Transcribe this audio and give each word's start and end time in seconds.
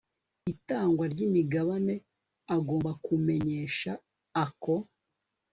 itangwa 0.53 1.03
ry 1.13 1.21
imigabane 1.27 1.95
agomba 2.55 2.91
kumenyesha 3.05 3.91
ako 4.43 4.75